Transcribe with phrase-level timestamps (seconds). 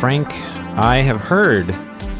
[0.00, 0.28] Frank,
[0.78, 1.68] I have heard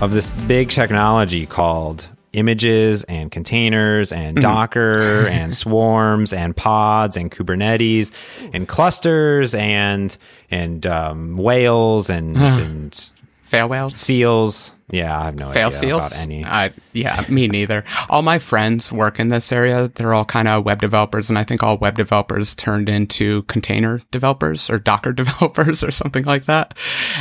[0.00, 4.42] of this big technology called images and containers and Mm-hmm.
[4.42, 8.10] Docker and swarms and pods and Kubernetes
[8.52, 10.16] and clusters and
[10.50, 13.96] and um, whales and, and Fail whales.
[13.96, 14.72] seals.
[14.90, 16.24] Yeah, I have no Fail idea about seals?
[16.24, 16.44] any.
[16.44, 17.84] I, yeah, me neither.
[18.08, 19.88] All my friends work in this area.
[19.94, 24.00] They're all kind of web developers, and I think all web developers turned into container
[24.10, 26.76] developers or Docker developers or something like that.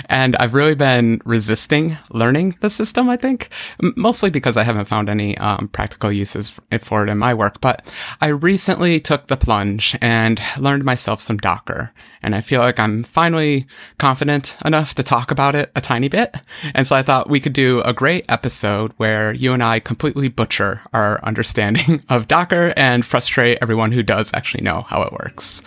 [0.06, 3.50] And I've really been resisting learning the system, I think,
[3.98, 7.60] mostly because I haven't found any um, practical uses for it in my work.
[7.60, 7.92] But
[8.22, 11.92] I recently took the plunge and learned myself some Docker.
[12.24, 16.36] And I feel like I'm finally confident enough to talk about it a tiny bit.
[16.74, 20.30] And so I thought we could do a great episode where you and I completely
[20.30, 25.64] butcher our understanding of Docker and frustrate everyone who does actually know how it works.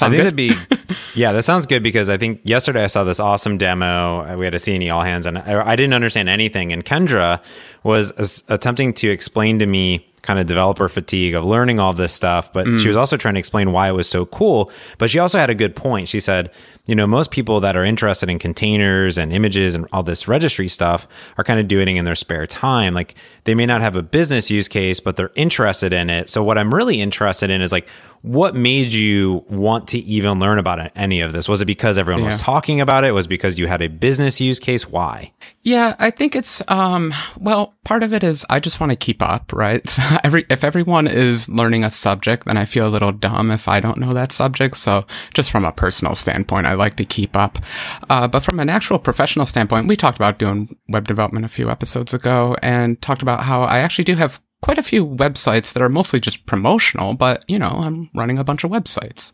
[0.00, 0.20] I think good?
[0.20, 0.54] that'd be,
[1.14, 4.38] yeah, that sounds good because I think yesterday I saw this awesome demo.
[4.38, 6.72] We had a C&E all hands, and I didn't understand anything.
[6.72, 7.44] And Kendra
[7.82, 12.52] was attempting to explain to me kind of developer fatigue of learning all this stuff,
[12.52, 12.80] but Mm.
[12.80, 14.70] she was also trying to explain why it was so cool.
[14.98, 16.08] But she also had a good point.
[16.08, 16.50] She said,
[16.86, 20.68] you know, most people that are interested in containers and images and all this registry
[20.68, 21.06] stuff
[21.38, 22.94] are kind of doing it in their spare time.
[22.94, 26.30] Like they may not have a business use case, but they're interested in it.
[26.30, 27.86] So what I'm really interested in is like,
[28.24, 31.46] what made you want to even learn about any of this?
[31.46, 33.12] Was it because everyone was talking about it?
[33.12, 34.88] Was it because you had a business use case?
[34.88, 35.34] Why?
[35.60, 39.22] Yeah, I think it's um well, part of it is I just want to keep
[39.22, 39.84] up, right?
[40.24, 43.78] Every if everyone is learning a subject, then I feel a little dumb if I
[43.78, 44.78] don't know that subject.
[44.78, 47.58] So just from a personal standpoint, I like to keep up.
[48.08, 51.68] Uh, but from an actual professional standpoint, we talked about doing web development a few
[51.68, 55.82] episodes ago and talked about how I actually do have quite a few websites that
[55.82, 59.30] are mostly just promotional, but you know, I'm running a bunch of websites.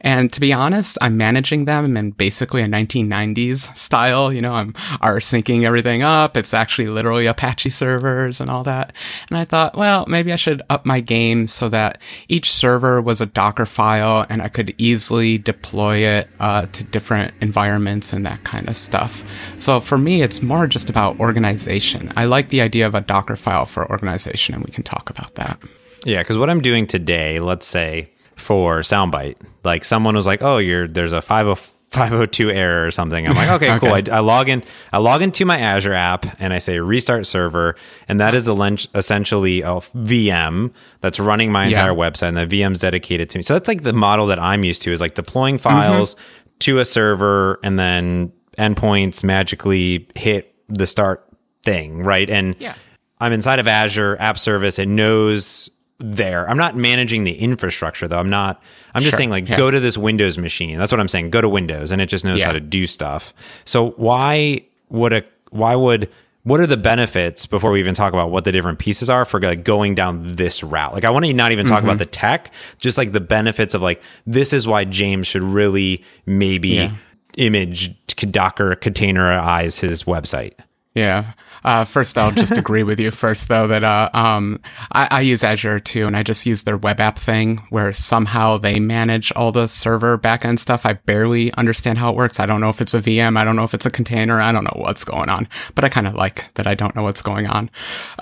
[0.00, 4.32] And to be honest, I'm managing them in basically a 1990s style.
[4.32, 4.72] You know, I'm
[5.02, 6.34] R-syncing everything up.
[6.34, 8.94] It's actually literally Apache servers and all that.
[9.28, 12.00] And I thought, well, maybe I should up my game so that
[12.30, 17.34] each server was a Docker file and I could easily deploy it uh, to different
[17.42, 19.24] environments and that kind of stuff.
[19.58, 22.10] So for me, it's more just about organization.
[22.16, 25.34] I like the idea of a Docker file for organization, and we can talk about
[25.34, 25.58] that.
[26.04, 30.58] Yeah, because what I'm doing today, let's say for Soundbite, like someone was like, "Oh,
[30.58, 31.56] you're there's a 50
[31.90, 35.44] 502 error or something." I'm like, "Okay, cool." I, I log in, I log into
[35.44, 37.74] my Azure app, and I say restart server,
[38.08, 38.48] and that is
[38.94, 41.96] essentially a VM that's running my entire Yeah.
[41.96, 43.42] website, and the VM's dedicated to me.
[43.42, 45.68] So that's like the model that I'm used to is like deploying mm-hmm.
[45.68, 46.14] files
[46.60, 51.26] to a server, and then endpoints magically hit the start
[51.64, 52.30] thing, right?
[52.30, 52.74] And Yeah.
[53.20, 54.78] I'm inside of Azure App Service.
[54.78, 56.48] It knows there.
[56.48, 58.18] I'm not managing the infrastructure though.
[58.18, 58.62] I'm not.
[58.94, 59.56] I'm just Sure, saying like yeah.
[59.56, 60.78] go to this Windows machine.
[60.78, 61.30] That's what I'm saying.
[61.30, 62.46] Go to Windows, and it just knows Yeah.
[62.46, 63.34] how to do stuff.
[63.64, 66.08] So why would a why would
[66.42, 69.38] what are the benefits before we even talk about what the different pieces are for
[69.40, 70.94] like going down this route?
[70.94, 71.74] Like I want to not even Mm-hmm.
[71.74, 75.42] talk about the tech, just like the benefits of like this is why James should
[75.42, 76.92] really maybe Yeah.
[77.36, 77.94] image
[78.30, 80.52] Docker containerize his website.
[80.94, 81.32] Yeah.
[81.64, 84.60] Uh, first, I'll just agree with you first, though, that uh, um,
[84.92, 88.56] I, I use Azure too, and I just use their web app thing where somehow
[88.58, 90.86] they manage all the server backend stuff.
[90.86, 92.40] I barely understand how it works.
[92.40, 93.36] I don't know if it's a VM.
[93.36, 94.40] I don't know if it's a container.
[94.40, 97.02] I don't know what's going on, but I kind of like that I don't know
[97.02, 97.70] what's going on.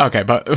[0.00, 0.44] Okay, but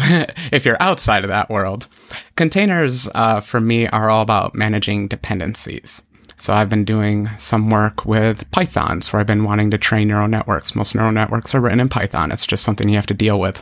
[0.52, 1.88] if you're outside of that world,
[2.36, 6.04] containers uh, for me are all about managing dependencies.
[6.42, 10.28] So I've been doing some work with Pythons where I've been wanting to train neural
[10.28, 10.74] networks.
[10.74, 12.32] Most neural networks are written in Python.
[12.32, 13.62] It's just something you have to deal with.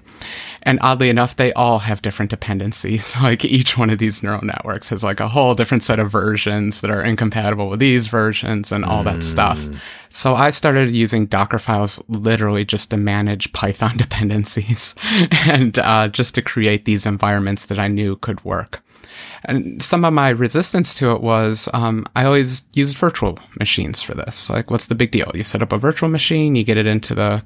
[0.64, 3.18] And oddly enough, they all have different dependencies.
[3.30, 6.80] Like each one of these neural networks has like a whole different set of versions
[6.80, 9.68] that are incompatible with these versions and all that stuff.
[10.10, 14.96] So I started using Docker files literally just to manage Python dependencies
[15.48, 18.82] and uh, just to create these environments that I knew could work.
[19.46, 24.14] And some of my resistance to it was um, I always used virtual machines for
[24.14, 24.50] this.
[24.50, 25.32] Like, what's the big deal?
[25.34, 27.44] You set up a virtual machine, you get it into the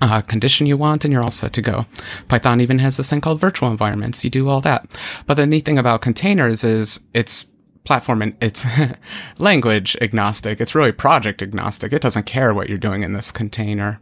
[0.00, 1.86] uh, condition you want, and you're all set to go.
[2.28, 4.24] Python even has this thing called virtual environments.
[4.24, 4.98] You do all that.
[5.26, 7.46] But the neat thing about containers is it's
[7.84, 8.66] platform and it's
[9.38, 10.60] language agnostic.
[10.60, 11.92] It's really project agnostic.
[11.92, 14.00] It doesn't care what you're doing in this container.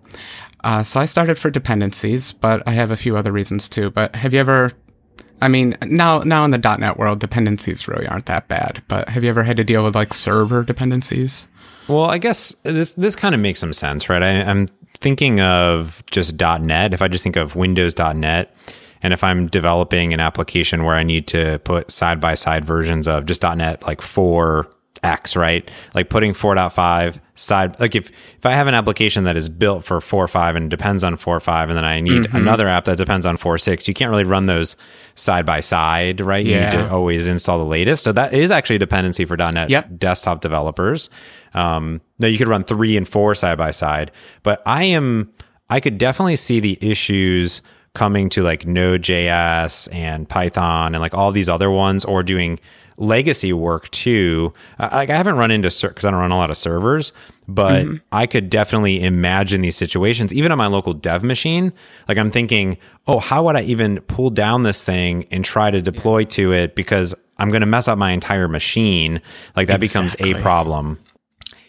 [0.64, 3.90] Uh, so I started for dependencies, but I have a few other reasons too.
[3.90, 4.72] But have you ever
[5.44, 8.82] I mean, now now in the .NET world, dependencies really aren't that bad.
[8.88, 11.46] But have you ever had to deal with like server dependencies?
[11.86, 14.22] Well, I guess this this kind of makes some sense, right?
[14.22, 16.94] I, I'm thinking of just .NET.
[16.94, 18.56] If I just think of Windows.NET,
[19.02, 23.06] and if I'm developing an application where I need to put side by side versions
[23.06, 24.70] of just .NET like four
[25.04, 25.70] X, right?
[25.94, 30.00] Like putting 4.5 side, like if, if I have an application that is built for
[30.00, 32.36] 4.5 and depends on 4.5, and then I need mm-hmm.
[32.36, 34.76] another app that depends on 4.6, you can't really run those
[35.14, 36.44] side by side, right?
[36.44, 36.70] You yeah.
[36.70, 38.02] need to always install the latest.
[38.02, 39.88] So that is actually a dependency for .NET yep.
[39.98, 41.10] desktop developers.
[41.52, 44.10] Um, now you could run three and four side by side,
[44.42, 45.32] but I am,
[45.68, 47.62] I could definitely see the issues
[47.94, 52.58] coming to like Node.js and Python and like all these other ones, or doing
[52.96, 54.52] legacy work too.
[54.78, 57.12] Like I haven't run into because I don't run a lot of servers,
[57.48, 57.96] but mm-hmm.
[58.12, 61.72] I could definitely imagine these situations, even on my local dev machine.
[62.08, 65.82] Like I'm thinking, oh, how would I even pull down this thing and try to
[65.82, 66.28] deploy yeah.
[66.28, 69.20] to it because I'm going to mess up my entire machine.
[69.56, 70.32] Like that exactly.
[70.32, 70.98] becomes a problem.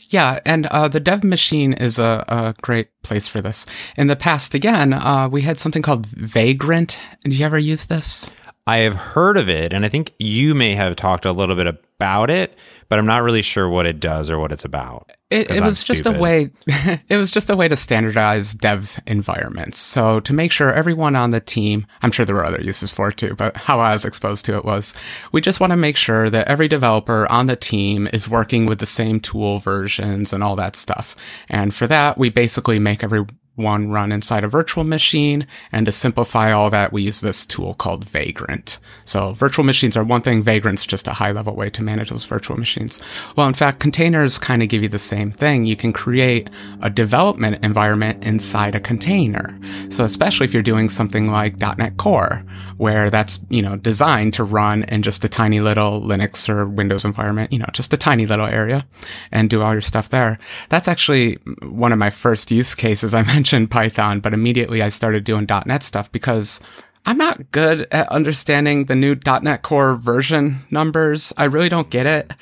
[0.09, 3.65] Yeah, and uh, the dev machine is a, a, great place for this.
[3.97, 6.99] In the past, again, uh, we had something called Vagrant.
[7.23, 8.29] Did you ever use this?
[8.67, 11.67] I have heard of it, and I think you may have talked a little bit
[11.67, 12.57] about it,
[12.89, 15.11] but I'm not really sure what it does or what it's about.
[15.29, 16.49] It, it was just a way.
[16.67, 19.77] it was just a way to standardize dev environments.
[19.77, 23.09] So to make sure everyone on the team, I'm sure there were other uses for
[23.09, 24.95] it too, but how I was exposed to it was,
[25.31, 28.79] we just want to make sure that every developer on the team is working with
[28.79, 31.15] the same tool versions and all that stuff.
[31.49, 35.47] And for that, we basically make every one run inside a virtual machine.
[35.71, 38.79] And to simplify all that, we use this tool called Vagrant.
[39.05, 40.43] So virtual machines are one thing.
[40.43, 43.01] Vagrant's just a high level way to manage those virtual machines.
[43.35, 45.65] Well, in fact, containers kind of give you the same thing.
[45.65, 46.49] You can create
[46.81, 49.57] a development environment inside a container.
[49.89, 52.43] So especially if you're doing something like .NET Core,
[52.77, 57.05] where that's, you know, designed to run in just a tiny little Linux or Windows
[57.05, 58.85] environment, you know, just a tiny little area
[59.31, 60.37] and do all your stuff there.
[60.69, 65.23] That's actually one of my first use cases I mentioned Python, but immediately I started
[65.23, 66.59] doing .NET stuff because
[67.07, 71.31] I'm not good at understanding the new .NET Core version numbers.
[71.37, 72.33] I really don't get it.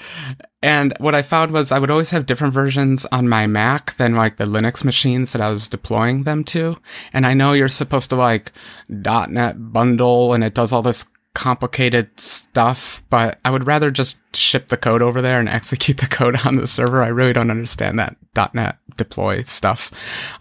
[0.62, 4.15] And what I found was I would always have different versions on my Mac than
[4.15, 6.77] like the Linux machines that I was deploying them to.
[7.12, 8.54] And I know you're supposed to like
[8.88, 14.68] .NET bundle and it does all this complicated stuff, but I would rather just ship
[14.68, 17.03] the code over there and execute the code on the server.
[17.03, 18.15] I really don't understand that
[18.53, 19.91] .NET deploy stuff.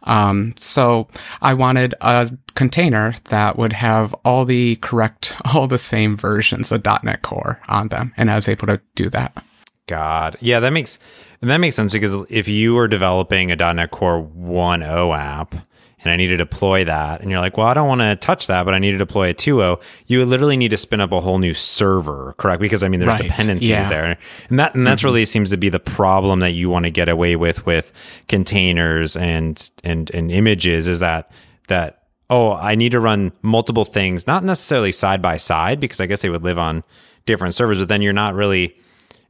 [0.03, 1.09] Um, so
[1.41, 6.85] I wanted a container that would have all the correct, all the same versions of
[7.03, 9.45] .NET Core on them, and I was able to do that.
[9.87, 10.99] God, yeah, that makes
[11.41, 15.55] that makes sense because if you were developing a .NET Core 1.0 app
[16.03, 17.21] and I need to deploy that.
[17.21, 19.31] And you're like, well, I don't want to touch that, but I need to deploy
[19.31, 19.81] a 2.0.
[20.07, 22.61] You literally need to spin up a whole new server, correct?
[22.61, 23.23] Because I mean, there's right.
[23.23, 23.89] dependencies yeah.
[23.89, 24.19] there,
[24.51, 25.07] and that and that's mm-hmm.
[25.09, 27.93] really seems to be the problem that you want to get away with with
[28.29, 31.31] containers and and and images is that
[31.69, 32.03] that
[32.33, 36.23] oh, I need to run multiple things, not necessarily side by side, because I guess
[36.23, 36.83] they would live on
[37.27, 38.77] different servers, but then you're not really.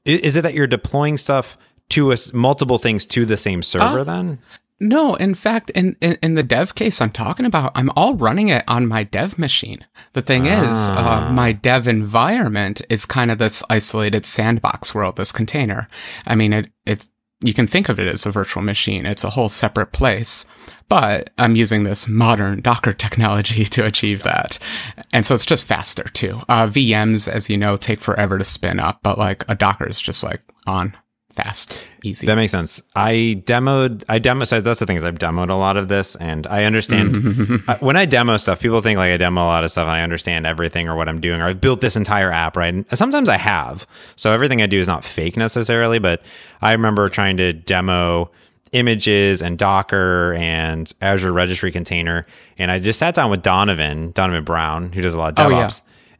[0.04, 1.58] Is it that you're deploying stuff
[1.90, 4.38] to us multiple things to the same server uh, then?
[4.82, 8.48] No, in fact, in, in, in the dev case I'm talking about, I'm all running
[8.48, 9.86] it on my dev machine.
[10.12, 10.70] The thing ah.
[10.70, 11.32] is, uh, ah.
[11.32, 15.88] my dev environment is kind of this isolated sandbox world, this container.
[16.26, 17.10] I mean, it it's
[17.44, 19.06] you can think of it as a virtual machine.
[19.06, 20.44] It's a whole separate place,
[20.88, 24.58] but I'm using this modern Docker technology to achieve that.
[25.12, 26.40] And so it's just faster too.
[26.48, 30.00] Uh, VMs, as you know, take forever to spin up, but like a Docker is
[30.00, 30.96] just like on
[31.32, 32.26] fast, easy.
[32.26, 32.82] That makes sense.
[32.94, 36.14] I demoed, I demo, so that's the thing is I've demoed a lot of this
[36.16, 39.70] and I understand when I demo stuff, people think like I demo a lot of
[39.70, 42.56] stuff and I understand everything or what I'm doing or I've built this entire app,
[42.56, 42.74] right?
[42.74, 43.86] And sometimes I have.
[44.16, 46.22] So everything I do is not fake necessarily, but
[46.60, 48.30] I remember trying to demo
[48.72, 52.24] images and Docker and Azure Registry Container.
[52.58, 55.52] And I just sat down with Donovan, Donovan Brown, who does a lot of DevOps.
[55.52, 55.70] Oh, yeah.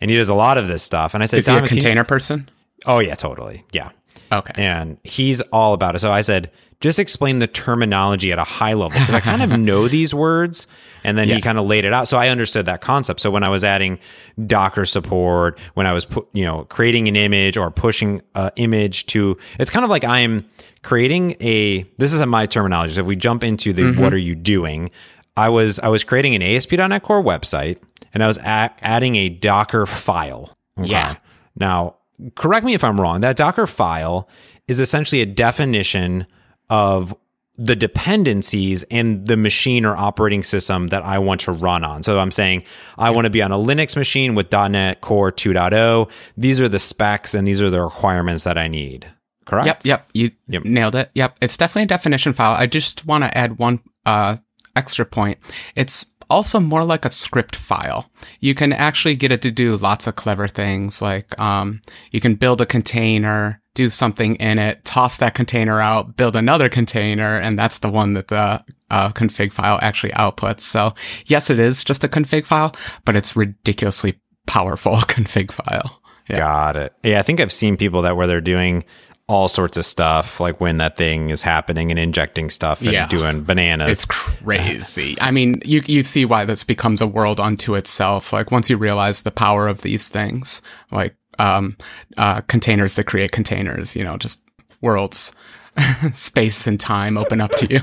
[0.01, 1.15] And he does a lot of this stuff.
[1.15, 2.49] And I said, Is he a container person?
[2.87, 3.65] Oh yeah, totally.
[3.73, 3.91] Yeah.
[4.31, 4.53] Okay.
[4.57, 5.99] And he's all about it.
[5.99, 6.51] So I said,
[6.83, 10.67] just explain the terminology at a high level because I kind of know these words.
[11.05, 11.37] And then yeah.
[11.37, 12.09] he kind of laid it out.
[12.09, 13.21] So I understood that concept.
[13.21, 13.99] So when I was adding
[14.47, 19.07] Docker support, when I was, put, you know, creating an image or pushing an image
[19.07, 20.45] to, it's kind of like I'm
[20.83, 22.95] creating a, this is my terminology.
[22.95, 24.03] So if we jump into the, mm-hmm.
[24.03, 24.91] what are you doing?
[25.37, 27.79] I was, I was creating an ASP.NET Core website
[28.13, 30.57] and I was a- adding a Docker file.
[30.79, 30.91] Okay?
[30.91, 31.15] Yeah.
[31.55, 31.97] Now
[32.35, 34.29] correct me if I'm wrong, that Docker file
[34.69, 36.27] is essentially a definition
[36.71, 37.15] of
[37.57, 42.03] the dependencies in the machine or operating system that I want to run on.
[42.03, 42.65] So I'm saying
[42.97, 46.11] I want to be on a Linux machine with .NET Core 2.0.
[46.37, 49.13] These are the specs and these are the requirements that I need.
[49.45, 49.67] Correct?
[49.67, 50.09] Yep, yep.
[50.15, 50.65] You yep.
[50.65, 51.11] nailed it.
[51.15, 51.37] Yep.
[51.43, 52.55] It's definitely a definition file.
[52.55, 54.37] I just want to add one uh,
[54.75, 55.39] extra point.
[55.77, 58.11] It's also more like a script file.
[58.41, 62.35] You can actually get it to do lots of clever things like um, you can
[62.35, 67.59] build a container do something in it, toss that container out, build another container, and
[67.59, 70.61] that's the one that the uh, config file actually outputs.
[70.61, 70.95] So
[71.27, 72.75] yes, it is just a config file,
[73.05, 76.03] but it's ridiculously powerful config file.
[76.29, 76.37] Yeah.
[76.37, 76.93] Got it.
[77.03, 78.85] Yeah, I think I've seen people that where they're doing
[79.29, 83.07] all sorts of stuff, like when that thing is happening and injecting stuff and yeah.
[83.07, 83.91] doing bananas.
[83.91, 85.17] It's crazy.
[85.21, 88.33] I mean, you you see why this becomes a world unto itself.
[88.33, 90.61] Like once you realize the power of these things,
[90.91, 91.77] like um,
[92.19, 94.43] uh, containers that create containers, you know, just
[94.81, 95.33] worlds,
[96.13, 97.81] space and time open up to you.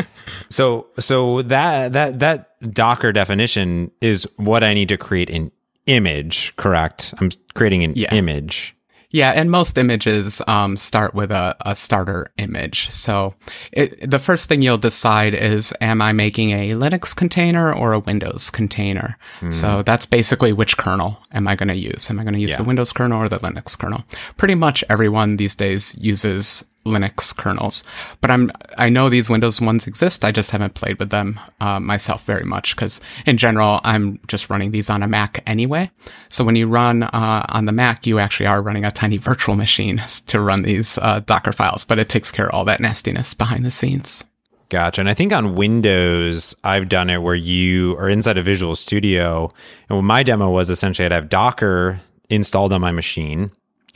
[0.48, 5.50] so so that that that Docker definition is what I need to create an
[5.86, 7.12] image, correct?
[7.18, 8.14] I'm creating an yeah.
[8.14, 8.76] image.
[9.12, 12.88] Yeah, and most images um, start with a, a, starter image.
[12.88, 13.34] So
[13.70, 17.98] it, the first thing you'll decide is, am I making a Linux container or a
[17.98, 19.18] Windows container?
[19.40, 19.52] Mm.
[19.52, 22.10] So that's basically which kernel am I going to use?
[22.10, 22.56] Am I going to use yeah.
[22.56, 24.02] the Windows kernel or the Linux kernel?
[24.38, 27.84] Pretty much everyone these days uses Linux kernels.
[28.20, 30.24] But I'm I know these Windows ones exist.
[30.24, 34.50] I just haven't played with them uh, myself very much because in general I'm just
[34.50, 35.90] running these on a Mac anyway.
[36.28, 39.54] So when you run uh, on the Mac, you actually are running a tiny virtual
[39.54, 43.34] machine to run these uh, Docker files, but it takes care of all that nastiness
[43.34, 44.24] behind the scenes.
[44.72, 45.02] Gotcha.
[45.02, 49.50] And I think on Windows, I've done it where you are inside a Visual Studio.
[49.90, 53.50] And what my demo was essentially I'd have Docker installed on my machine.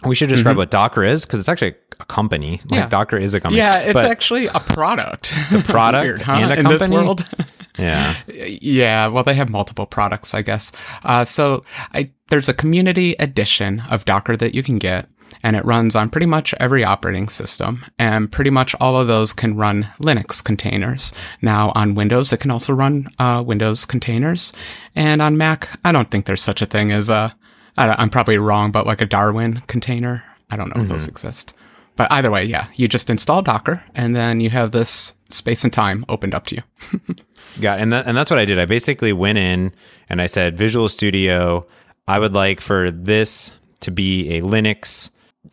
[0.04, 0.58] We should describe mm-hmm.
[0.58, 2.60] what Docker is because it's actually a company.
[2.68, 2.88] Like yeah.
[2.88, 3.58] Docker is a company.
[3.58, 5.32] Yeah, it's actually a product.
[5.34, 6.32] It's a product Weird, huh?
[6.32, 6.74] and a company.
[6.74, 7.28] In this world.
[7.78, 8.16] yeah.
[8.28, 9.06] Yeah.
[9.08, 10.72] Well, they have multiple products, I guess.
[11.02, 15.08] Uh, so I, there's a community edition of Docker that you can get.
[15.42, 17.84] And it runs on pretty much every operating system.
[17.98, 21.12] And pretty much all of those can run Linux containers.
[21.40, 24.52] Now, on Windows, it can also run uh, Windows containers.
[24.94, 27.34] And on Mac, I don't think there's such a thing as a,
[27.76, 30.24] I'm probably wrong, but like a Darwin container.
[30.50, 30.82] I don't know mm-hmm.
[30.82, 31.10] if those mm-hmm.
[31.10, 31.54] exist.
[31.96, 35.72] But either way, yeah, you just install Docker and then you have this space and
[35.72, 36.62] time opened up to you.
[37.58, 38.58] yeah, and that, and that's what I did.
[38.58, 39.72] I basically went in
[40.08, 41.66] and I said Visual Studio,
[42.06, 45.10] I would like for this to be a Linux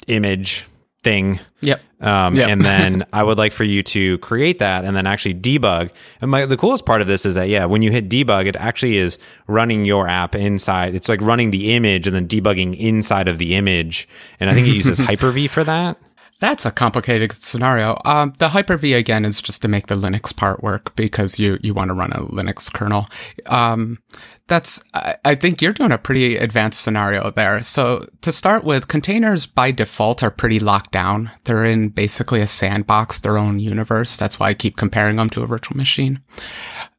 [0.07, 0.65] image
[1.03, 1.39] thing.
[1.61, 1.81] Yep.
[2.01, 2.49] Um, yep.
[2.49, 5.91] and then I would like for you to create that and then actually debug.
[6.21, 8.55] And my, the coolest part of this is that, yeah, when you hit debug, it
[8.55, 9.17] actually is
[9.47, 10.95] running your app inside.
[10.95, 14.07] It's like running the image and then debugging inside of the image.
[14.39, 15.97] And I think it uses Hyper-V for that.
[16.39, 18.01] That's a complicated scenario.
[18.03, 21.73] Um, the Hyper-V again is just to make the Linux part work because you you
[21.73, 23.07] want to run a Linux kernel.
[23.45, 23.99] Um,
[24.47, 27.61] that's I, I think you're doing a pretty advanced scenario there.
[27.63, 31.31] So to start with, containers by default are pretty locked down.
[31.45, 34.17] They're in basically a sandbox, their own universe.
[34.17, 36.21] That's why I keep comparing them to a virtual machine.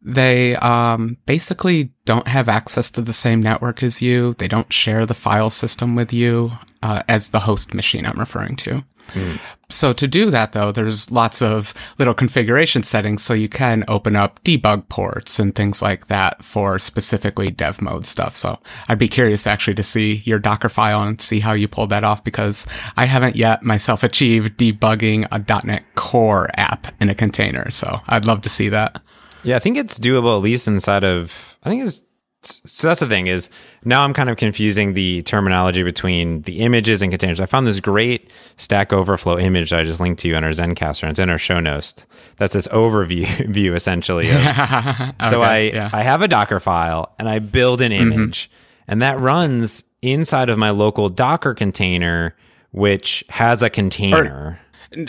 [0.00, 4.34] They um, basically don't have access to the same network as you.
[4.38, 6.52] They don't share the file system with you
[6.84, 8.84] uh, as the host machine I'm referring to.
[9.12, 9.40] Mm.
[9.70, 14.16] So to do that though, there's lots of little configuration settings so you can open
[14.16, 18.36] up debug ports and things like that for specifically dev mode stuff.
[18.36, 21.90] So I'd be curious actually to see your Docker file and see how you pulled
[21.90, 22.66] that off because
[22.98, 27.70] I haven't yet myself achieved debugging a .NET Core app in a container.
[27.70, 29.00] So I'd love to see that.
[29.42, 32.02] Yeah, I think it's doable at least inside of I think it's
[32.46, 33.50] so that's the thing is
[33.84, 37.40] now I'm kind of confusing the terminology between the images and containers.
[37.40, 40.50] I found this great Stack Overflow image that I just linked to you on our
[40.50, 41.02] Zencastr.
[41.02, 41.94] And it's in our show notes.
[42.36, 44.28] That's this overview view essentially.
[44.30, 45.90] Of, okay, so I yeah.
[45.92, 48.12] I have a Docker file and I build an mm-hmm.
[48.12, 48.92] image, mm-hmm.
[48.92, 52.36] and that runs inside of my local Docker container,
[52.72, 54.24] which has a container.
[54.24, 54.60] Or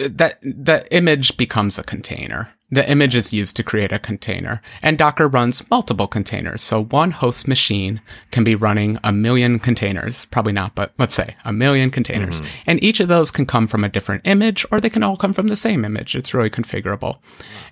[0.09, 2.49] that the image becomes a container.
[2.71, 6.63] The image is used to create a container, and Docker runs multiple containers.
[6.63, 10.25] So one host machine can be running a million containers.
[10.25, 12.41] Probably not, but let's say a million containers.
[12.41, 12.63] Mm-hmm.
[12.65, 15.31] And each of those can come from a different image, or they can all come
[15.31, 16.15] from the same image.
[16.15, 17.19] It's really configurable.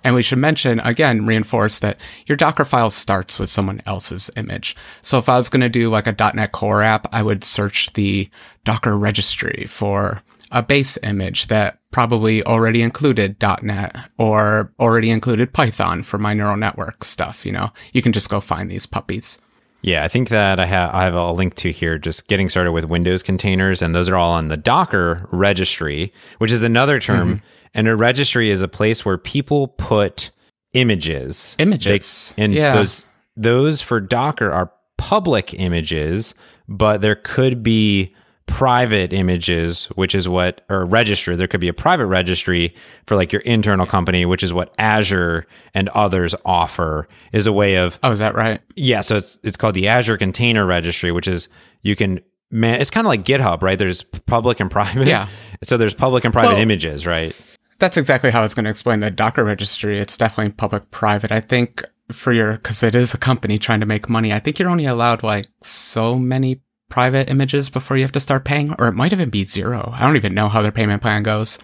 [0.03, 1.97] And we should mention, again, reinforce that
[2.27, 4.75] your Docker file starts with someone else's image.
[5.01, 7.91] So if I was going to do like a .NET Core app, I would search
[7.93, 8.29] the
[8.63, 10.21] Docker registry for
[10.51, 16.57] a base image that probably already included .NET or already included Python for my neural
[16.57, 17.45] network stuff.
[17.45, 19.39] You know, you can just go find these puppies.
[19.81, 22.71] Yeah, I think that I have I have a link to here just getting started
[22.71, 27.35] with Windows containers, and those are all on the Docker registry, which is another term.
[27.35, 27.45] Mm-hmm.
[27.75, 30.31] And a registry is a place where people put
[30.73, 31.55] images.
[31.59, 32.33] Images.
[32.37, 32.73] They, and yeah.
[32.73, 36.33] those those for Docker are public images,
[36.67, 38.15] but there could be
[38.53, 41.35] private images, which is what, or registry.
[41.35, 42.75] There could be a private registry
[43.07, 47.77] for like your internal company, which is what Azure and others offer, is a way
[47.77, 47.97] of.
[48.03, 48.61] Oh, is that right?
[48.75, 49.01] Yeah.
[49.01, 51.49] So it's, it's called the Azure Container Registry, which is
[51.81, 52.19] you can
[52.51, 53.79] man, it's kind of like GitHub, right?
[53.79, 55.07] There's public and private.
[55.07, 55.27] Yeah.
[55.63, 57.35] So there's public and private Well- images, right?
[57.79, 59.99] That's exactly how it's going to explain the Docker registry.
[59.99, 61.31] It's definitely public private.
[61.31, 64.59] I think for your, because it is a company trying to make money, I think
[64.59, 66.61] you're only allowed like so many
[66.93, 69.89] private images before you have to start paying, or it might even be zero.
[69.95, 71.57] I don't even know how their payment plan goes.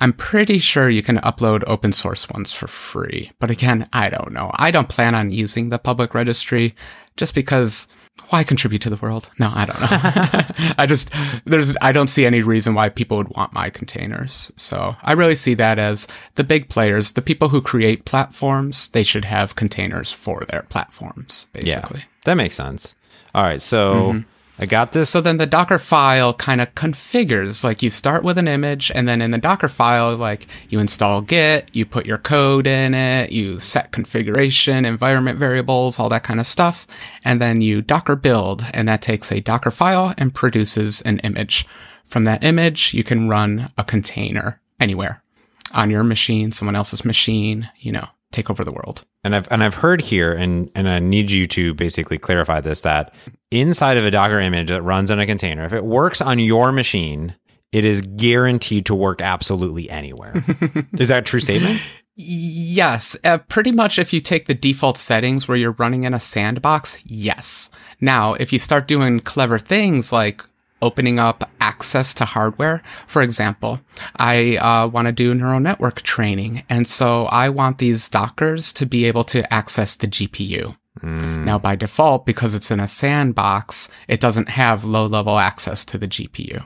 [0.00, 3.30] I'm pretty sure you can upload open source ones for free.
[3.38, 4.50] But again, I don't know.
[4.56, 6.74] I don't plan on using the public registry
[7.16, 7.86] just because
[8.30, 9.30] why contribute to the world?
[9.38, 10.74] No, I don't know.
[10.78, 11.10] I just
[11.44, 14.50] there's I don't see any reason why people would want my containers.
[14.56, 19.04] So I really see that as the big players, the people who create platforms, they
[19.04, 22.00] should have containers for their platforms, basically.
[22.00, 22.96] Yeah, that makes sense.
[23.32, 24.31] All right, so mm-hmm.
[24.62, 25.10] I got this.
[25.10, 29.08] So then the Docker file kind of configures, like you start with an image and
[29.08, 33.32] then in the Docker file, like you install Git, you put your code in it,
[33.32, 36.86] you set configuration, environment variables, all that kind of stuff.
[37.24, 41.66] And then you Docker build and that takes a Docker file and produces an image.
[42.04, 45.24] From that image, you can run a container anywhere
[45.74, 49.04] on your machine, someone else's machine, you know, take over the world.
[49.24, 52.80] and I've and I've heard here, and and I need you to basically clarify this
[52.82, 53.12] that
[53.52, 56.72] inside of a Docker image that runs in a container, if it works on your
[56.72, 57.34] machine,
[57.72, 60.32] it is guaranteed to work absolutely anywhere.
[60.98, 61.80] is that a true statement?
[62.14, 66.20] Yes, uh, pretty much if you take the default settings where you're running in a
[66.20, 67.70] sandbox, yes.
[68.00, 70.42] Now, if you start doing clever things like
[70.82, 73.80] opening up access to hardware, for example,
[74.16, 78.84] I uh, want to do neural network training, and so I want these Dockers to
[78.84, 80.76] be able to access the GPU.
[81.02, 81.44] Mm.
[81.44, 85.98] Now, by default, because it's in a sandbox, it doesn't have low level access to
[85.98, 86.64] the GPU.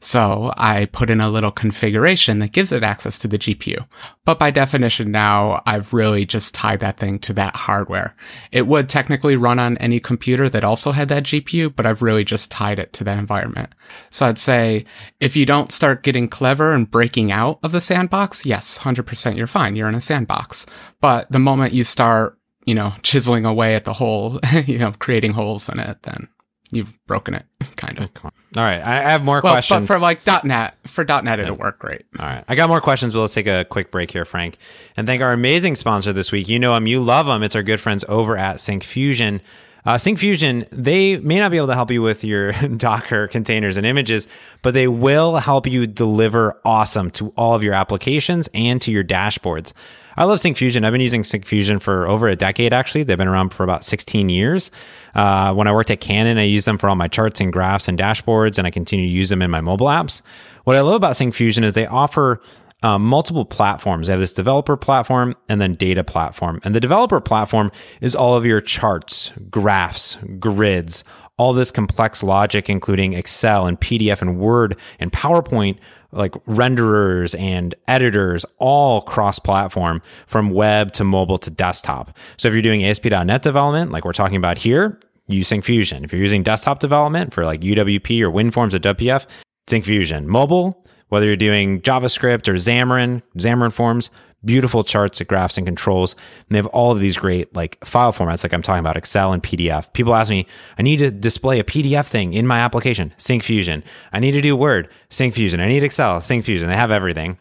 [0.00, 3.86] So I put in a little configuration that gives it access to the GPU.
[4.24, 8.14] But by definition now, I've really just tied that thing to that hardware.
[8.52, 12.24] It would technically run on any computer that also had that GPU, but I've really
[12.24, 13.74] just tied it to that environment.
[14.10, 14.84] So I'd say
[15.20, 19.46] if you don't start getting clever and breaking out of the sandbox, yes, 100% you're
[19.46, 19.76] fine.
[19.76, 20.66] You're in a sandbox.
[21.00, 25.32] But the moment you start, you know, chiseling away at the hole, you know, creating
[25.32, 26.28] holes in it, then
[26.72, 27.44] you've broken it,
[27.76, 28.10] kind of.
[28.24, 28.30] All
[28.62, 29.86] right, I have more Well, questions.
[29.86, 32.02] but for like .NET, for .NET, it'll work great.
[32.18, 32.44] All right.
[32.48, 34.56] I got more questions, but let's take a quick break here, Frank.
[34.96, 36.48] And thank our amazing sponsor this week.
[36.48, 37.42] You know them, you love them.
[37.42, 39.40] It's our good friends over at Syncfusion.
[39.86, 43.84] Uh, Syncfusion, they may not be able to help you with your Docker containers and
[43.84, 44.28] images,
[44.62, 49.04] but they will help you deliver awesome to all of your applications and to your
[49.04, 49.74] dashboards.
[50.16, 50.84] I love Syncfusion.
[50.84, 53.02] I've been using Syncfusion for over a decade, actually.
[53.02, 54.70] They've been around for about 16 years.
[55.14, 57.88] Uh, when I worked at Canon, I used them for all my charts and graphs
[57.88, 60.22] and dashboards, and I continue to use them in my mobile apps.
[60.64, 62.40] What I love about Syncfusion is they offer
[62.84, 64.06] um, multiple platforms.
[64.06, 66.60] They have this developer platform and then data platform.
[66.64, 71.02] And the developer platform is all of your charts, graphs, grids,
[71.38, 75.78] all this complex logic, including Excel and PDF and Word and PowerPoint,
[76.14, 82.16] like renderers and editors, all cross platform from web to mobile to desktop.
[82.36, 86.04] So if you're doing ASP.NET development, like we're talking about here, use Syncfusion.
[86.04, 89.26] If you're using desktop development for like UWP or WinForms or WPF,
[89.66, 90.26] Syncfusion.
[90.26, 94.10] Mobile, whether you're doing JavaScript or Xamarin, Xamarin Forms,
[94.44, 96.14] beautiful charts, and graphs, and controls.
[96.14, 99.32] And they have all of these great like file formats, like I'm talking about Excel
[99.32, 99.92] and PDF.
[99.92, 100.46] People ask me,
[100.78, 103.82] I need to display a PDF thing in my application, Syncfusion.
[104.12, 105.60] I need to do Word, Syncfusion.
[105.60, 106.66] I need Excel, Syncfusion.
[106.66, 107.38] They have everything.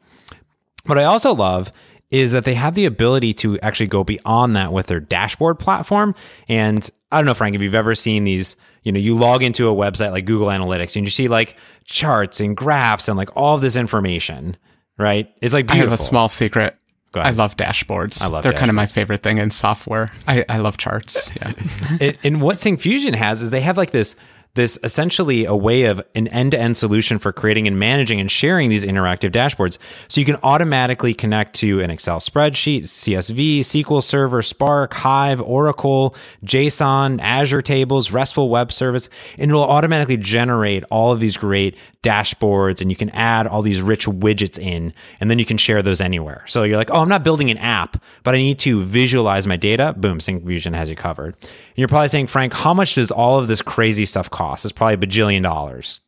[0.85, 1.71] What I also love
[2.13, 6.13] is that they have the ability to actually go beyond that with their dashboard platform.
[6.47, 9.67] And I don't know, Frank, if you've ever seen these, you know, you log into
[9.67, 13.55] a website like Google Analytics and you see like charts and graphs and like all
[13.55, 14.55] of this information,
[14.97, 15.27] right?
[15.41, 15.91] It's like I beautiful.
[15.91, 16.77] have a small secret.
[17.15, 18.21] I love dashboards.
[18.21, 20.11] I love They're kind of my favorite thing in software.
[20.27, 21.31] I, I love charts.
[21.41, 21.51] Yeah.
[22.01, 24.15] and, and what Syncfusion has is they have like this
[24.55, 28.85] this essentially a way of an end-to-end solution for creating and managing and sharing these
[28.85, 29.79] interactive dashboards.
[30.07, 36.15] So you can automatically connect to an Excel spreadsheet, CSV, SQL Server, Spark, Hive, Oracle,
[36.45, 42.81] JSON, Azure tables, RESTful web service, and it'll automatically generate all of these great dashboards
[42.81, 46.01] and you can add all these rich widgets in and then you can share those
[46.01, 46.43] anywhere.
[46.47, 49.55] So you're like, "Oh, I'm not building an app, but I need to visualize my
[49.55, 51.35] data." Boom, Syncfusion has you covered.
[51.41, 54.71] And you're probably saying, "Frank, how much does all of this crazy stuff cost?" It's
[54.71, 56.01] probably a bajillion dollars.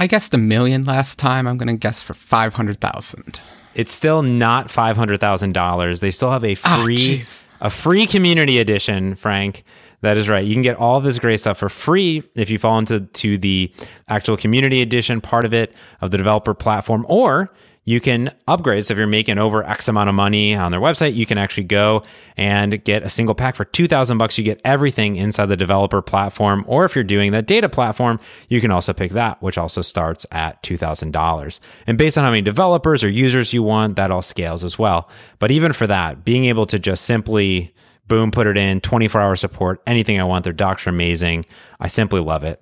[0.00, 1.46] I guessed a million last time.
[1.46, 3.40] I'm going to guess for 500,000.
[3.74, 6.00] It's still not five hundred thousand dollars.
[6.00, 7.44] They still have a Ah, free jeez.
[7.60, 9.64] a free community edition, Frank.
[10.00, 10.44] That is right.
[10.44, 13.36] You can get all of this great stuff for free if you fall into to
[13.38, 13.72] the
[14.08, 17.52] actual community edition part of it of the developer platform, or
[17.86, 18.84] you can upgrade.
[18.84, 21.64] So if you're making over X amount of money on their website, you can actually
[21.64, 22.02] go
[22.36, 24.36] and get a single pack for 2000 bucks.
[24.36, 26.64] You get everything inside the developer platform.
[26.66, 28.18] Or if you're doing the data platform,
[28.48, 31.60] you can also pick that, which also starts at $2,000.
[31.86, 35.08] And based on how many developers or users you want, that all scales as well.
[35.38, 37.72] But even for that, being able to just simply
[38.08, 40.44] boom, put it in 24 hour support, anything I want.
[40.44, 41.44] Their docs are amazing.
[41.78, 42.60] I simply love it.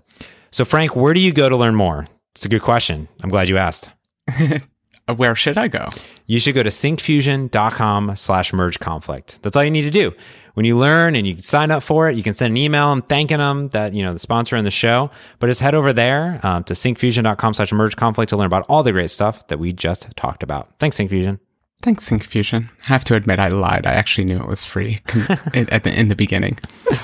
[0.50, 2.08] So Frank, where do you go to learn more?
[2.34, 3.08] It's a good question.
[3.22, 3.90] I'm glad you asked.
[5.16, 5.88] where should I go?
[6.26, 9.42] You should go to syncfusion.com slash merge conflict.
[9.42, 10.12] That's all you need to do.
[10.54, 13.06] When you learn and you sign up for it, you can send an email and
[13.06, 16.40] thanking them that, you know, the sponsor in the show, but just head over there
[16.44, 19.72] um, to syncfusion.com slash merge conflict to learn about all the great stuff that we
[19.72, 20.70] just talked about.
[20.78, 21.40] Thanks, Syncfusion.
[21.82, 22.70] Thanks, Syncfusion.
[22.84, 23.84] I have to admit, I lied.
[23.84, 25.00] I actually knew it was free
[25.54, 26.58] at the, in the beginning.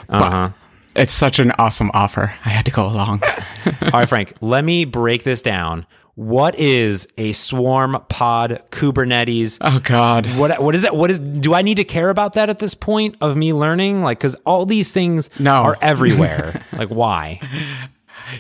[0.09, 0.51] Uh-huh.
[0.97, 2.33] It's such an awesome offer.
[2.45, 3.23] I had to go along.
[3.83, 5.87] all right, Frank, let me break this down
[6.21, 9.57] what is a swarm pod Kubernetes?
[9.63, 10.27] Oh God.
[10.37, 10.95] What what is that?
[10.95, 14.03] What is do I need to care about that at this point of me learning?
[14.03, 15.55] Like cuz all these things no.
[15.55, 16.63] are everywhere.
[16.73, 17.41] like why?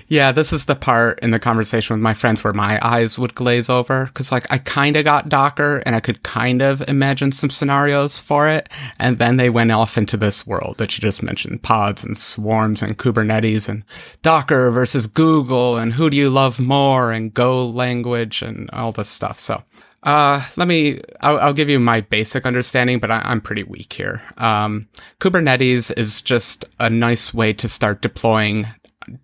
[0.08, 3.34] Yeah, this is the part in the conversation with my friends where my eyes would
[3.34, 7.32] glaze over because, like, I kind of got Docker and I could kind of imagine
[7.32, 8.68] some scenarios for it.
[8.98, 12.82] And then they went off into this world that you just mentioned pods and swarms
[12.82, 13.84] and Kubernetes and
[14.22, 19.08] Docker versus Google and who do you love more and Go language and all this
[19.08, 19.38] stuff.
[19.38, 19.62] So,
[20.02, 23.92] uh, let me, I'll, I'll, give you my basic understanding, but I, am pretty weak
[23.92, 24.22] here.
[24.38, 24.88] Um,
[25.20, 28.66] Kubernetes is just a nice way to start deploying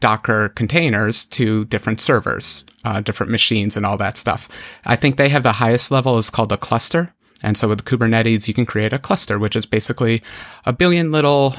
[0.00, 4.48] Docker containers to different servers, uh, different machines, and all that stuff.
[4.84, 7.12] I think they have the highest level is called a cluster.
[7.42, 10.22] And so with Kubernetes, you can create a cluster, which is basically
[10.64, 11.54] a billion little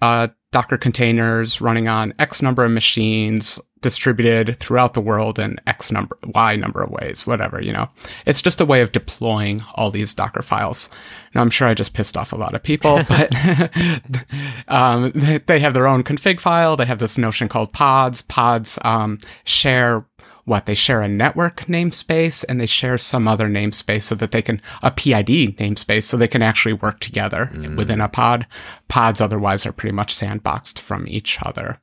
[0.00, 5.90] uh, Docker containers running on X number of machines distributed throughout the world in X
[5.92, 7.88] number, Y number of ways, whatever, you know.
[8.26, 10.90] It's just a way of deploying all these Docker files.
[11.34, 13.32] Now, I'm sure I just pissed off a lot of people, but
[14.68, 15.12] um,
[15.46, 16.76] they have their own config file.
[16.76, 18.22] They have this notion called pods.
[18.22, 20.04] Pods um, share
[20.48, 24.40] what they share a network namespace and they share some other namespace so that they
[24.40, 27.76] can a PID namespace so they can actually work together mm.
[27.76, 28.46] within a pod.
[28.88, 31.78] Pods otherwise are pretty much sandboxed from each other.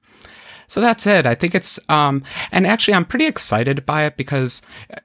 [0.68, 1.26] So that's it.
[1.26, 5.00] I think it's um and actually I'm pretty excited by it because uh,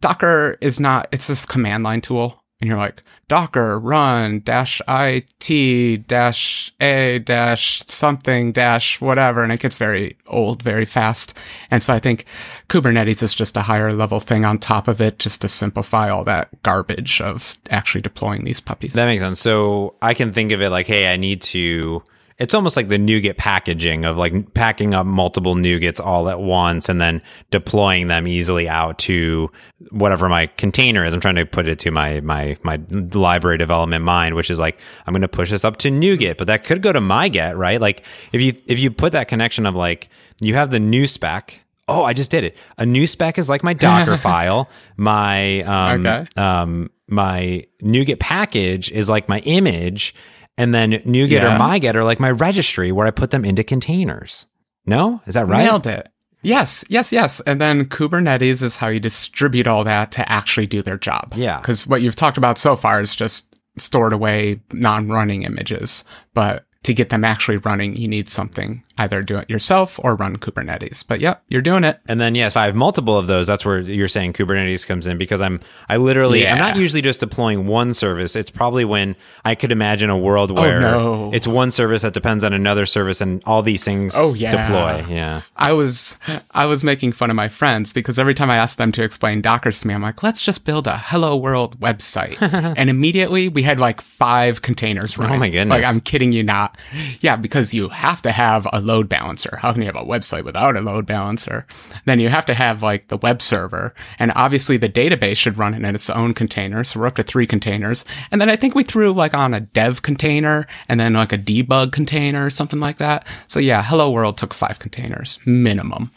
[0.00, 2.40] Docker is not it's this command line tool.
[2.60, 9.42] And you're like docker run dash it dash a dash something dash whatever.
[9.42, 11.36] And it gets very old very fast.
[11.70, 12.26] And so i think
[12.68, 16.24] kubernetes is just a higher level thing on top of it just to simplify all
[16.24, 18.92] that garbage of actually deploying these puppies.
[18.92, 19.40] That makes sense.
[19.40, 22.02] So i can think of it like hey i need to
[22.38, 26.88] it's almost like the NuGet packaging of like packing up multiple NuGets all at once
[26.88, 29.50] and then deploying them easily out to
[29.90, 31.14] whatever my container is.
[31.14, 34.80] I'm trying to put it to my my my library development mind, which is like
[35.06, 37.80] I'm going to push this up to NuGet, but that could go to MyGet, right?
[37.80, 40.08] Like if you if you put that connection of like
[40.40, 41.60] you have the nuspec.
[41.86, 42.56] Oh, I just did it.
[42.78, 44.70] A nuspec is like my Docker file.
[44.96, 46.26] My um, okay.
[46.36, 50.14] um my NuGet package is like my image
[50.56, 51.56] and then NuGet yeah.
[51.56, 54.46] or MyGet are like my registry where I put them into containers.
[54.86, 55.20] No?
[55.26, 55.64] Is that right?
[55.64, 56.08] Nailed it.
[56.42, 57.40] Yes, yes, yes.
[57.40, 61.32] And then Kubernetes is how you distribute all that to actually do their job.
[61.34, 61.58] Yeah.
[61.58, 66.04] Because what you've talked about so far is just stored away non running images.
[66.34, 70.36] But to get them actually running, you need something either do it yourself or run
[70.36, 71.04] Kubernetes.
[71.06, 72.00] But yep, you're doing it.
[72.06, 75.06] And then yes, if I have multiple of those, that's where you're saying Kubernetes comes
[75.06, 76.52] in because I'm I literally yeah.
[76.52, 78.36] I'm not usually just deploying one service.
[78.36, 81.30] It's probably when I could imagine a world oh, where oh, no.
[81.32, 84.50] it's one service that depends on another service and all these things oh, yeah.
[84.50, 85.12] deploy.
[85.12, 85.42] Yeah.
[85.56, 86.18] I was
[86.52, 89.40] I was making fun of my friends because every time I asked them to explain
[89.40, 92.40] Dockers to me, I'm like, let's just build a Hello World website.
[92.76, 95.36] and immediately we had like five containers oh running.
[95.36, 95.82] Oh my goodness.
[95.82, 96.78] Like I'm kidding you not.
[97.20, 99.56] Yeah, because you have to have a load balancer.
[99.60, 101.66] How can you have a website without a load balancer?
[102.04, 103.94] Then you have to have like the web server.
[104.18, 106.84] And obviously the database should run in its own container.
[106.84, 108.04] So we're up to three containers.
[108.30, 111.38] And then I think we threw like on a dev container and then like a
[111.38, 113.26] debug container or something like that.
[113.46, 116.10] So yeah, Hello World took five containers minimum.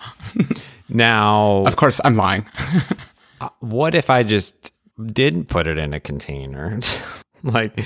[0.89, 2.45] now, of course, I'm lying.
[3.39, 4.73] Uh, what if I just
[5.13, 6.79] didn't put it in a container?
[7.43, 7.79] like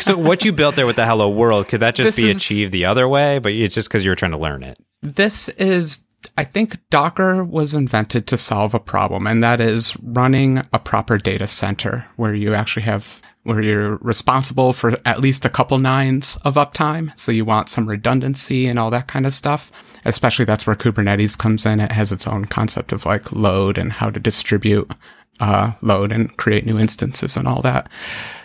[0.00, 2.36] so what you built there with the hello world could that just this be is,
[2.36, 3.38] achieved the other way?
[3.38, 4.78] But it's just because you were trying to learn it.
[5.02, 6.00] This is
[6.38, 11.18] i think docker was invented to solve a problem and that is running a proper
[11.18, 16.36] data center where you actually have where you're responsible for at least a couple nines
[16.44, 17.16] of uptime.
[17.18, 19.70] So you want some redundancy and all that kind of stuff.
[20.06, 21.80] Especially that's where kubernetes comes in.
[21.80, 24.90] It has its own concept of like load and how to distribute
[25.40, 27.90] uh, load and create new instances and all that.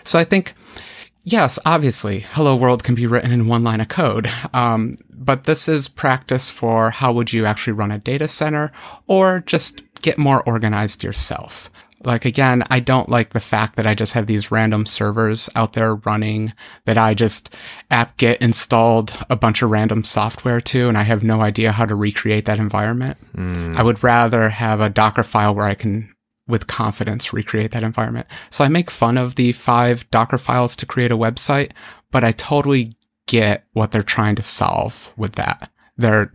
[0.04, 0.54] So I think,
[1.22, 4.30] yes, obviously, Hello World can be written in one line of code.
[4.52, 8.72] Um, but this is practice for how would you actually run a data center
[9.06, 11.70] or just get more organized yourself.
[12.02, 15.74] Like again, I don't like the fact that I just have these random servers out
[15.74, 16.54] there running
[16.86, 17.54] that I just
[17.90, 21.94] apt-get installed a bunch of random software to and I have no idea how to
[21.94, 23.18] recreate that environment.
[23.36, 23.76] Mm.
[23.76, 26.14] I would rather have a Docker file where I can
[26.50, 28.26] with confidence recreate that environment.
[28.50, 31.72] So I make fun of the five Docker files to create a website,
[32.10, 32.92] but I totally
[33.26, 35.70] get what they're trying to solve with that.
[35.96, 36.32] They're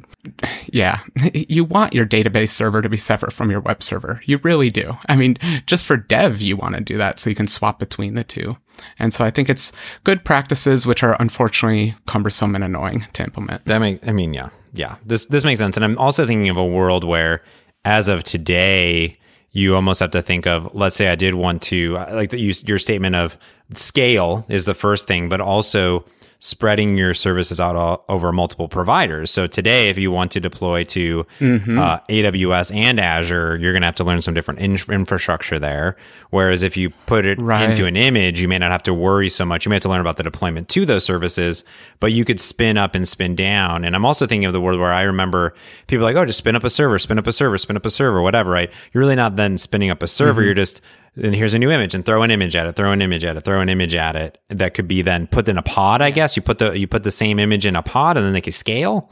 [0.72, 1.00] yeah,
[1.34, 4.22] you want your database server to be separate from your web server.
[4.26, 4.98] You really do.
[5.08, 8.16] I mean, just for dev, you want to do that so you can swap between
[8.16, 8.58] the two.
[9.00, 9.72] And so I think it's
[10.04, 13.66] good practices, which are unfortunately cumbersome and annoying to implement.
[13.66, 14.96] That make, I mean, yeah, yeah.
[15.06, 15.78] This this makes sense.
[15.78, 17.42] And I'm also thinking of a world where,
[17.84, 19.18] as of today,
[19.56, 20.76] you almost have to think of.
[20.76, 23.38] Let's say I did want to like the, your statement of
[23.74, 26.04] scale is the first thing, but also
[26.46, 29.32] spreading your services out all, over multiple providers.
[29.32, 31.80] So today, if you want to deploy to mm-hmm.
[31.80, 35.98] uh, AWS and Azure, you're going to have to learn some different in- infrastructure there.
[36.30, 37.68] Whereas if you put it right.
[37.68, 39.66] into an image, you may not have to worry so much.
[39.66, 41.64] You may have to learn about the deployment to those services,
[42.00, 43.84] but you could spin up and spin down.
[43.84, 45.56] And I'm also thinking of the world where I remember
[45.88, 47.90] people like, oh, just spin up a server, spin up a server, spin up a
[47.90, 48.72] server, whatever, right?
[48.94, 50.42] You're really not then spinning up a server.
[50.42, 50.46] Mm-hmm.
[50.46, 50.82] You're just
[51.16, 53.38] then here's a new image and throw an image at it, throw an image at
[53.38, 54.38] it, throw an image at it.
[54.50, 56.36] That could be then put in a pod, I guess.
[56.36, 58.54] You put the you put the same image in a pod and then they can
[58.54, 59.12] scale.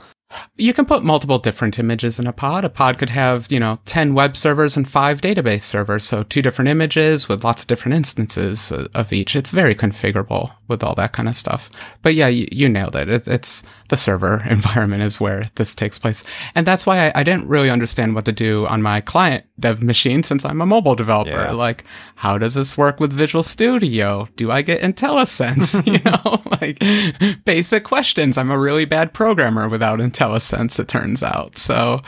[0.57, 2.65] You can put multiple different images in a pod.
[2.65, 6.03] A pod could have, you know, 10 web servers and five database servers.
[6.03, 9.35] So two different images with lots of different instances of each.
[9.35, 11.69] It's very configurable with all that kind of stuff.
[12.01, 13.09] But yeah, you, you nailed it.
[13.09, 13.27] it.
[13.27, 16.23] It's the server environment is where this takes place.
[16.55, 19.81] And that's why I, I, didn't really understand what to do on my client dev
[19.81, 21.31] machine since I'm a mobile developer.
[21.31, 21.51] Yeah.
[21.51, 24.27] Like, how does this work with Visual Studio?
[24.35, 25.87] Do I get IntelliSense?
[25.93, 28.37] you know, like basic questions.
[28.37, 31.57] I'm a really bad programmer without IntelliSense, it turns out.
[31.57, 32.01] So,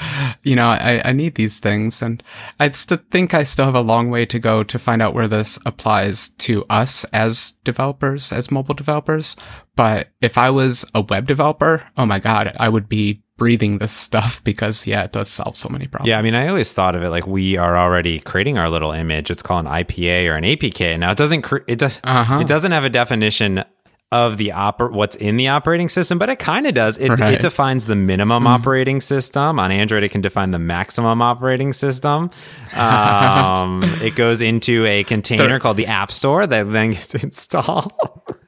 [0.44, 2.02] you know, I, I need these things.
[2.02, 2.22] And
[2.60, 5.30] I still think I still have a long way to go to find out where
[5.30, 9.38] this applies to us as developers, as mobile developers.
[9.78, 13.92] But if I was a web developer, oh my God, I would be breathing this
[13.92, 16.10] stuff because yeah, it does solve so many problems.
[16.10, 18.92] Yeah, I mean, I always thought of it like we are already creating our little
[18.92, 19.32] image.
[19.32, 21.00] It's called an IPA or an APK.
[21.00, 22.40] Now it doesn't cre- it does uh-huh.
[22.40, 23.64] it doesn't have a definition
[24.12, 26.98] of the oper- what's in the operating system, but it kind of does.
[26.98, 27.34] It, right.
[27.34, 28.48] it, defines the minimum mm.
[28.48, 29.60] operating system.
[29.60, 32.30] On Android, it can define the maximum operating system.
[32.76, 37.94] Um, it goes into a container called the App Store that then gets installed.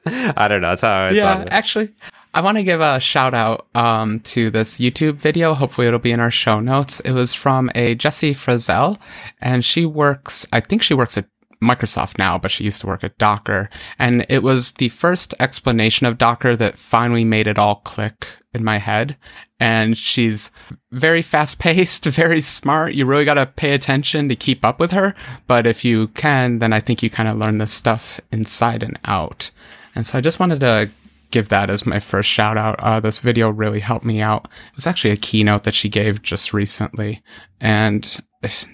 [0.04, 0.68] I don't know.
[0.68, 1.94] That's how I yeah, actually.
[2.38, 5.54] I want to give a shout out um, to this YouTube video.
[5.54, 7.00] Hopefully, it'll be in our show notes.
[7.00, 8.96] It was from a Jessie Frazelle,
[9.40, 11.24] and she works, I think she works at
[11.60, 13.68] Microsoft now, but she used to work at Docker.
[13.98, 18.62] And it was the first explanation of Docker that finally made it all click in
[18.62, 19.16] my head.
[19.58, 20.52] And she's
[20.92, 22.94] very fast paced, very smart.
[22.94, 25.12] You really got to pay attention to keep up with her.
[25.48, 28.96] But if you can, then I think you kind of learn this stuff inside and
[29.06, 29.50] out.
[29.96, 30.88] And so I just wanted to
[31.30, 32.76] give that as my first shout out.
[32.80, 34.48] Uh, this video really helped me out.
[34.70, 37.22] It was actually a keynote that she gave just recently.
[37.60, 38.18] And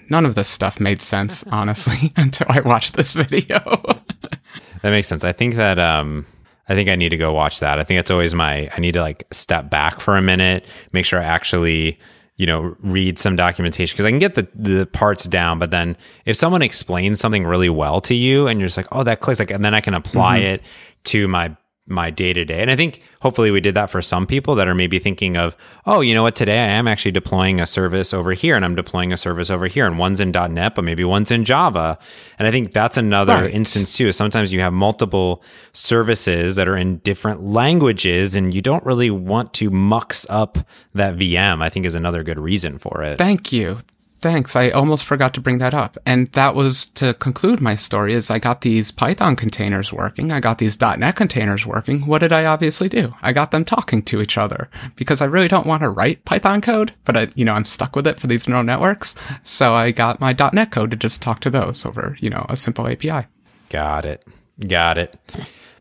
[0.09, 3.59] none of this stuff made sense, honestly, until I watched this video.
[4.81, 5.23] that makes sense.
[5.23, 6.25] I think that, um,
[6.67, 7.79] I think I need to go watch that.
[7.79, 11.05] I think it's always my, I need to like step back for a minute, make
[11.05, 11.99] sure I actually,
[12.37, 15.95] you know, read some documentation because I can get the, the parts down, but then
[16.25, 19.39] if someone explains something really well to you and you're just like, oh, that clicks
[19.39, 20.47] like, and then I can apply mm-hmm.
[20.47, 20.61] it
[21.05, 21.55] to my
[21.87, 22.61] my day to day.
[22.61, 25.55] And I think hopefully we did that for some people that are maybe thinking of,
[25.85, 28.73] oh, you know what, today I am actually deploying a service over here and I'm
[28.73, 31.99] deploying a service over here and one's in .NET, but maybe one's in Java.
[32.39, 33.51] And I think that's another right.
[33.51, 34.11] instance too.
[34.11, 35.43] Sometimes you have multiple
[35.73, 40.57] services that are in different languages and you don't really want to mux up
[40.95, 43.19] that VM, I think is another good reason for it.
[43.19, 43.77] Thank you
[44.25, 44.55] thanks.
[44.55, 45.99] I almost forgot to bring that up.
[46.03, 50.31] And that was to conclude my story is I got these Python containers working.
[50.31, 52.07] I got these .NET containers working.
[52.07, 53.13] What did I obviously do?
[53.21, 56.59] I got them talking to each other because I really don't want to write Python
[56.59, 59.13] code, but I, you know, I'm stuck with it for these neural networks.
[59.43, 62.57] So I got my .NET code to just talk to those over, you know, a
[62.57, 63.27] simple API.
[63.69, 64.25] Got it.
[64.67, 65.15] Got it.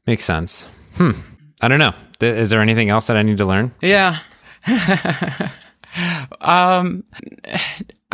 [0.06, 0.68] Makes sense.
[0.96, 1.12] Hmm.
[1.62, 1.94] I don't know.
[2.20, 3.72] Is there anything else that I need to learn?
[3.80, 4.18] Yeah.
[6.42, 7.04] um,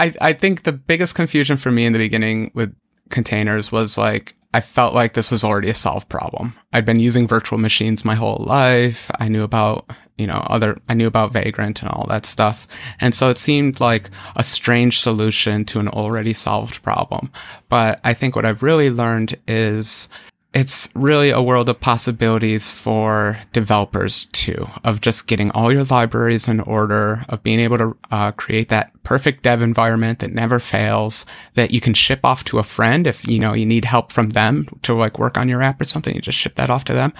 [0.00, 2.74] I, I think the biggest confusion for me in the beginning with
[3.10, 6.54] containers was like, I felt like this was already a solved problem.
[6.72, 9.10] I'd been using virtual machines my whole life.
[9.20, 12.66] I knew about, you know, other, I knew about Vagrant and all that stuff.
[13.00, 17.30] And so it seemed like a strange solution to an already solved problem.
[17.68, 20.08] But I think what I've really learned is
[20.52, 26.48] it's really a world of possibilities for developers too, of just getting all your libraries
[26.48, 31.24] in order, of being able to uh, create that perfect dev environment that never fails,
[31.54, 34.30] that you can ship off to a friend if you know you need help from
[34.30, 36.16] them to like work on your app or something.
[36.16, 37.12] You just ship that off to them.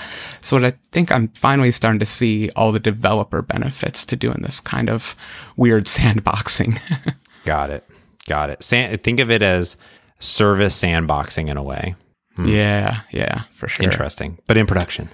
[0.43, 4.43] So what I think I'm finally starting to see all the developer benefits to doing
[4.43, 5.15] this kind of
[5.57, 6.81] weird sandboxing.
[7.45, 7.85] Got it.
[8.27, 8.65] Got it.
[8.65, 9.77] San- think of it as
[10.19, 11.95] service sandboxing in a way.
[12.43, 12.49] Hmm.
[12.49, 13.85] Yeah, yeah, for sure.
[13.85, 15.09] Interesting, but in production.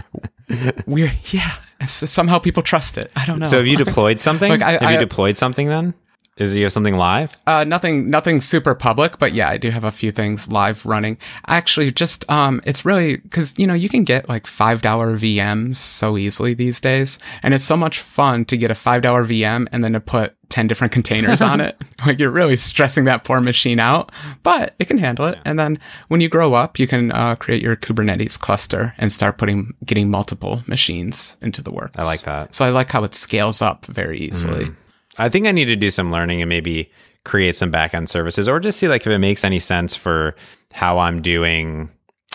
[0.86, 1.56] We're yeah.
[1.84, 3.10] Somehow people trust it.
[3.16, 3.46] I don't know.
[3.46, 4.50] So have you deployed something?
[4.50, 5.94] like I, have I, you deployed something then?
[6.36, 7.34] Is you have something live?
[7.46, 11.16] Uh, nothing, nothing super public, but yeah, I do have a few things live running.
[11.46, 15.76] Actually, just um, it's really because you know you can get like five dollar VMs
[15.76, 19.66] so easily these days, and it's so much fun to get a five dollar VM
[19.72, 21.76] and then to put 10 different containers on it.
[22.06, 25.34] Like you're really stressing that poor machine out, but it can handle it.
[25.36, 25.42] Yeah.
[25.46, 29.38] And then when you grow up, you can uh, create your Kubernetes cluster and start
[29.38, 31.98] putting, getting multiple machines into the works.
[31.98, 32.54] I like that.
[32.54, 34.66] So I like how it scales up very easily.
[34.66, 34.76] Mm.
[35.18, 36.90] I think I need to do some learning and maybe
[37.24, 40.36] create some backend services or just see like if it makes any sense for
[40.72, 41.90] how I'm doing.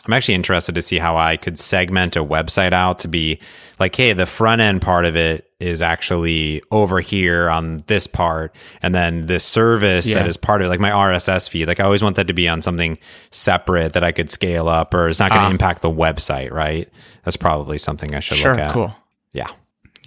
[0.05, 3.39] I'm actually interested to see how I could segment a website out to be
[3.79, 8.55] like, hey, the front end part of it is actually over here on this part,
[8.81, 10.15] and then this service yeah.
[10.15, 11.67] that is part of it, like my RSS feed.
[11.67, 12.97] Like I always want that to be on something
[13.29, 16.51] separate that I could scale up, or it's not going to uh, impact the website,
[16.51, 16.89] right?
[17.23, 18.73] That's probably something I should sure, look at.
[18.73, 18.95] Cool.
[19.33, 19.47] Yeah.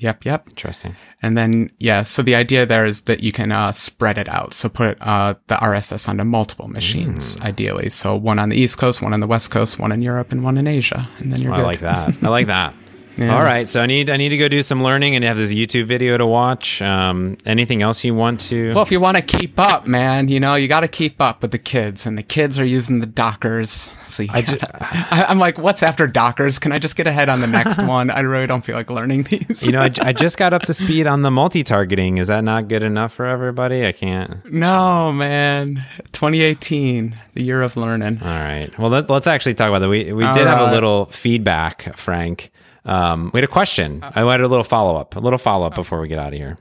[0.05, 0.47] Yep, yep.
[0.49, 0.97] Interesting.
[1.23, 4.53] And then, yeah, so the idea there is that you can uh, spread it out.
[4.53, 7.45] So put uh, the RSS onto multiple machines, mm.
[7.47, 7.89] ideally.
[7.89, 10.45] So one on the East Coast, one on the West Coast, one in Europe, and
[10.45, 11.09] one in Asia.
[11.17, 11.63] And then you're oh, good.
[11.65, 12.23] I like that.
[12.23, 12.75] I like that.
[13.17, 13.37] Yeah.
[13.37, 15.53] All right, so I need I need to go do some learning and have this
[15.53, 16.83] YouTube video to watch.
[16.83, 18.73] Um, anything else you want to?
[18.75, 21.43] Well, if you want to keep up, man, you know you got to keep up
[21.43, 23.71] with the kids, and the kids are using the Dockers.
[23.71, 26.59] So I just, I, am like, what's after Dockers?
[26.59, 28.11] Can I just get ahead on the next one?
[28.11, 29.65] I really don't feel like learning these.
[29.65, 32.19] you know, I, I just got up to speed on the multi-targeting.
[32.19, 33.87] Is that not good enough for everybody?
[33.87, 34.45] I can't.
[34.51, 35.85] No, man.
[36.13, 38.19] 2018, the year of learning.
[38.23, 38.77] All right.
[38.79, 39.89] Well, let, us actually talk about that.
[39.89, 40.59] We we All did right.
[40.59, 42.51] have a little feedback, Frank.
[42.85, 44.03] Um, we had a question.
[44.03, 46.39] I had a little follow up, a little follow up before we get out of
[46.39, 46.57] here.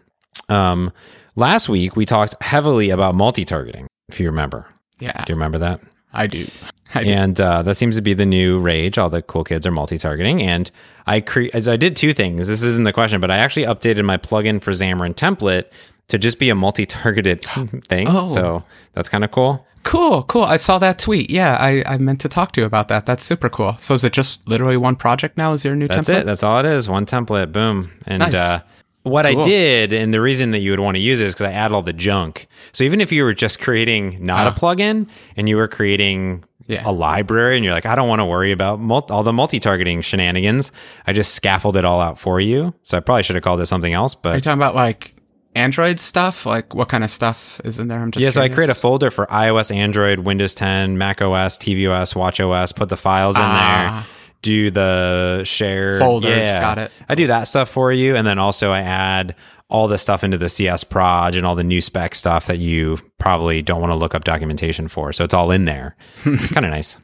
[0.49, 0.91] Um,
[1.35, 3.87] last week we talked heavily about multi targeting.
[4.09, 4.67] If you remember,
[4.99, 5.79] yeah, do you remember that?
[6.13, 6.45] I do.
[6.93, 7.09] I do.
[7.09, 8.97] And uh, that seems to be the new rage.
[8.97, 10.69] All the cool kids are multi-targeting, and
[11.07, 12.47] I cre- as I did two things.
[12.47, 15.65] This isn't the question, but I actually updated my plugin for Xamarin Template
[16.09, 17.41] to just be a multi-targeted
[17.85, 18.07] thing.
[18.09, 18.27] Oh.
[18.27, 19.65] So that's kind of cool.
[19.83, 20.43] Cool, cool.
[20.43, 21.29] I saw that tweet.
[21.29, 23.05] Yeah, I, I meant to talk to you about that.
[23.05, 23.75] That's super cool.
[23.77, 25.53] So is it just literally one project now?
[25.53, 25.95] Is your new template?
[25.95, 26.21] That's template?
[26.21, 26.25] it.
[26.25, 26.89] That's all it is.
[26.89, 27.51] One template.
[27.51, 27.91] Boom.
[28.05, 28.33] And nice.
[28.33, 28.59] uh,
[29.03, 29.39] what cool.
[29.39, 31.51] I did, and the reason that you would want to use it is because I
[31.51, 32.47] add all the junk.
[32.71, 36.45] So even if you were just creating not uh, a plugin and you were creating
[36.67, 36.83] yeah.
[36.85, 38.79] a library and you're like, I don't want to worry about
[39.11, 40.71] all the multi-targeting shenanigans.
[41.05, 42.73] I just scaffold it all out for you.
[42.83, 44.15] So I probably should have called it something else.
[44.15, 45.15] But are you talking about like
[45.55, 46.45] Android stuff?
[46.45, 47.99] Like what kind of stuff is in there?
[47.99, 48.31] I'm just yeah.
[48.31, 48.35] Curious.
[48.35, 52.71] So I create a folder for iOS, Android, Windows 10, Mac OS, tvOS, Watch OS.
[52.71, 54.05] Put the files in ah.
[54.05, 54.09] there.
[54.41, 56.37] Do the share folders.
[56.37, 56.59] Yeah.
[56.59, 56.91] Got it.
[57.07, 59.35] I do that stuff for you, and then also I add
[59.69, 63.61] all the stuff into the CS Proj and all the nuspec stuff that you probably
[63.61, 65.13] don't want to look up documentation for.
[65.13, 65.95] So it's all in there.
[66.23, 66.97] kind of nice.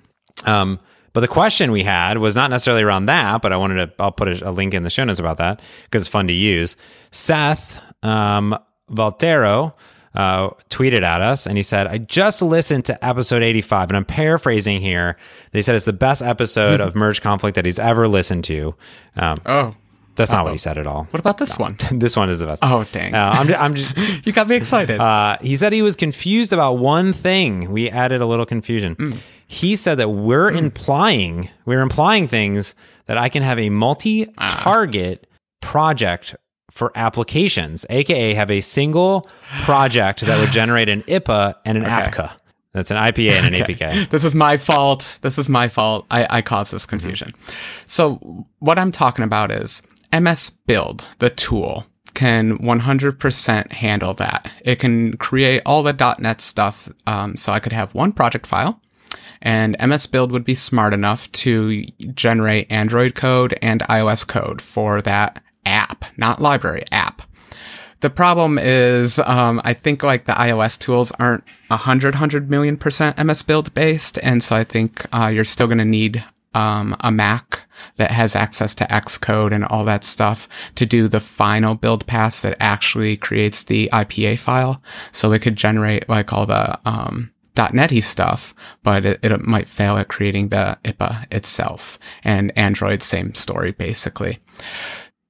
[0.45, 0.79] Um,
[1.13, 4.12] but the question we had was not necessarily around that, but I wanted to, I'll
[4.12, 6.75] put a, a link in the show notes about that because it's fun to use.
[7.12, 8.57] Seth um,
[8.89, 9.75] Valtero
[10.15, 14.05] uh, tweeted at us and he said, I just listened to episode 85, and I'm
[14.05, 15.17] paraphrasing here.
[15.51, 18.75] They said it's the best episode of Merge Conflict that he's ever listened to.
[19.15, 19.75] Um, oh.
[20.15, 20.43] That's not Uh-oh.
[20.45, 21.05] what he said at all.
[21.12, 21.63] What about this no.
[21.63, 21.77] one?
[21.93, 22.62] this one is the best.
[22.62, 23.15] Oh, dang.
[23.15, 24.99] Uh, I'm, just, I'm just you got me excited.
[24.99, 27.71] Uh, he said he was confused about one thing.
[27.71, 28.97] We added a little confusion.
[28.97, 29.21] Mm.
[29.47, 30.57] He said that we're mm.
[30.57, 35.65] implying, we're implying things that I can have a multi target uh.
[35.65, 36.35] project
[36.69, 39.27] for applications, aka have a single
[39.62, 41.93] project that would generate an IPA and an okay.
[41.93, 42.32] APK.
[42.73, 43.73] That's an IPA and an okay.
[43.73, 44.10] APK.
[44.10, 45.19] This is my fault.
[45.21, 46.05] This is my fault.
[46.12, 47.29] I, I caused this confusion.
[47.29, 47.84] Mm-hmm.
[47.86, 49.82] So what I'm talking about is
[50.13, 54.53] MS Build, the tool, can 100% handle that.
[54.63, 56.89] It can create all the .NET stuff.
[57.07, 58.80] Um, so I could have one project file
[59.41, 65.01] and MS Build would be smart enough to generate Android code and iOS code for
[65.01, 67.22] that app, not library, app.
[68.01, 73.24] The problem is, um, I think like the iOS tools aren't 100, 100 million percent
[73.24, 74.18] MS Build based.
[74.24, 77.66] And so I think uh, you're still going to need um, a Mac
[77.97, 82.41] that has access to Xcode and all that stuff to do the final build pass
[82.41, 84.82] that actually creates the IPA file.
[85.12, 87.32] So it could generate like all the um,
[88.01, 91.99] stuff, but it, it might fail at creating the IPA itself.
[92.24, 94.39] And Android, same story basically.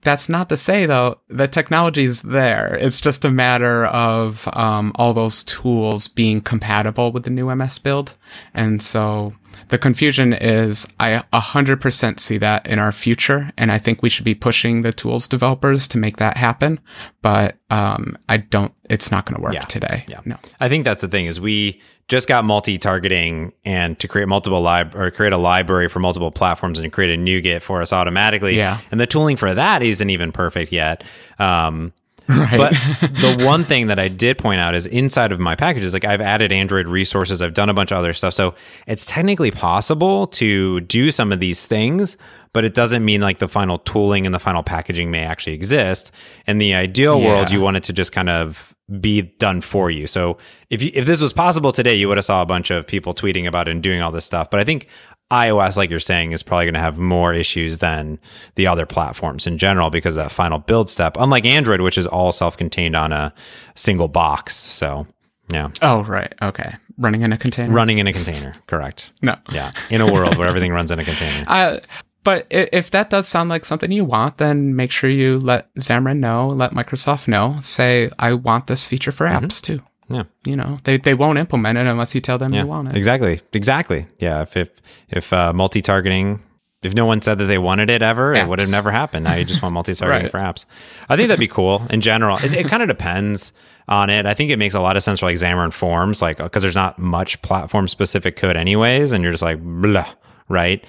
[0.01, 2.75] That's not to say though, the technology is there.
[2.75, 7.79] It's just a matter of um, all those tools being compatible with the new MS
[7.79, 8.15] build.
[8.53, 9.33] And so
[9.69, 13.51] the confusion is I 100% see that in our future.
[13.57, 16.79] And I think we should be pushing the tools developers to make that happen.
[17.21, 19.61] But um, I don't, it's not going to work Yeah.
[19.61, 20.05] today.
[20.07, 20.21] Yeah.
[20.25, 20.37] No.
[20.59, 24.95] I think that's the thing is we just got multi-targeting and to create multiple lib
[24.95, 28.57] or create a library for multiple platforms and create a NuGet for us automatically.
[28.57, 28.79] Yeah.
[28.89, 31.03] And the tooling for that isn't even perfect yet.
[31.37, 31.93] Um,
[32.39, 32.57] Right.
[32.57, 32.71] but
[33.01, 36.21] the one thing that I did point out is inside of my packages, like I've
[36.21, 38.35] added Android resources, I've done a bunch of other stuff.
[38.35, 38.53] So
[38.85, 42.17] it's technically possible to do some of these things,
[42.53, 46.11] but it doesn't mean like the final tooling and the final packaging may actually exist.
[46.45, 50.05] In the ideal world, you want it to just kind of be done for you.
[50.05, 50.37] So
[50.69, 53.15] if you, if this was possible today, you would have saw a bunch of people
[53.15, 54.51] tweeting about it and doing all this stuff.
[54.51, 54.87] But I think
[55.31, 58.19] iOS, like you're saying, is probably going to have more issues than
[58.55, 61.15] the other platforms in general because of that final build step.
[61.19, 63.33] Unlike Android, which is all self-contained on a
[63.75, 64.55] single box.
[64.55, 65.05] So
[65.51, 66.33] yeah, oh, right.
[66.41, 66.71] Okay.
[66.97, 67.73] Running in a container.
[67.73, 68.53] running in a container.
[68.67, 69.11] Correct.
[69.21, 69.35] No.
[69.51, 71.43] Yeah, in a world where everything runs in a container.
[71.47, 71.79] Uh,
[72.23, 76.19] but if that does sound like something you want, then make sure you let Xamarin
[76.19, 77.57] know, let Microsoft know.
[77.61, 79.81] Say, I want this feature for apps too.
[80.09, 80.23] Yeah.
[80.45, 82.95] You know, they, they won't implement it unless you tell them Yeah, you want it.
[82.95, 84.07] exactly, exactly.
[84.19, 84.69] Yeah, if if
[85.09, 86.41] if uh, multi-targeting,
[86.81, 89.25] if no one said that they wanted it ever, it would have never happened.
[89.25, 90.31] Now you just want multi-targeting Right.
[90.31, 90.65] for apps.
[91.09, 92.37] I think that'd be cool in general.
[92.37, 93.53] It, it kind of depends
[93.87, 94.25] on it.
[94.25, 96.75] I think it makes a lot of sense for like Xamarin Forms, like because there's
[96.75, 100.07] not much platform-specific code anyways, and you're just like blah,
[100.47, 100.83] right?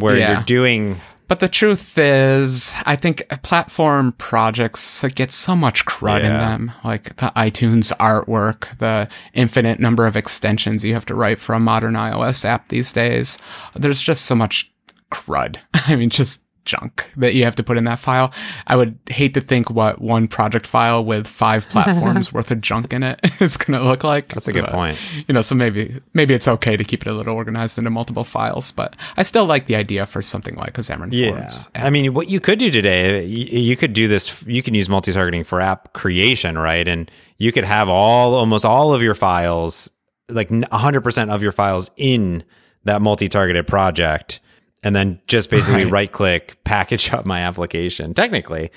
[0.00, 0.32] Where Yeah.
[0.32, 6.32] you're doing But the truth is, I think platform projects get so much crud in
[6.32, 6.72] them.
[6.84, 11.60] Like the iTunes artwork, the infinite number of extensions you have to write for a
[11.60, 13.38] modern iOS app these days.
[13.74, 14.72] There's just so much
[15.10, 15.58] crud.
[15.74, 18.32] I mean, just junk that you have to put in that file.
[18.66, 22.92] I would hate to think what one project file with five platforms worth of junk
[22.92, 24.28] in it is going to look like.
[24.28, 24.98] That's a good But, point.
[25.26, 28.24] You know, so maybe maybe it's okay to keep it a little organized into multiple
[28.24, 31.30] files, but I still like the idea for something like a Xamarin Yeah.
[31.30, 31.70] Forms.
[31.74, 34.88] I mean, what you could do today, you, you could do this, you can use
[34.88, 36.86] multi targeting for app creation, right?
[36.86, 39.90] And you could have all, almost all of your files,
[40.28, 42.42] like 100% of your files in
[42.84, 44.40] that multi targeted project.
[44.86, 45.92] And then just basically Right.
[45.92, 48.70] right click, package up my application, technically.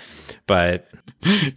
[0.48, 0.88] But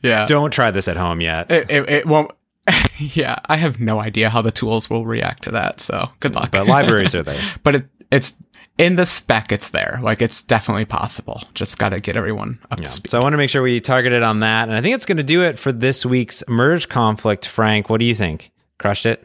[0.02, 0.26] Yeah.
[0.26, 1.50] don't try this at home yet.
[1.50, 2.30] it, it, it won't.
[2.98, 5.80] yeah, I have no idea how the tools will react to that.
[5.80, 6.50] So good luck.
[6.52, 7.40] But libraries are there.
[7.62, 8.34] but it, it's
[8.78, 9.52] in the spec.
[9.52, 9.98] It's there.
[10.02, 11.40] Like it's definitely possible.
[11.54, 12.84] Just got to get everyone up Yeah.
[12.84, 13.10] to speed.
[13.10, 14.68] So I want to make sure we target it on that.
[14.68, 17.46] And I think it's going to do it for this week's merge conflict.
[17.46, 18.50] Frank, what do you think?
[18.78, 19.24] Crushed it?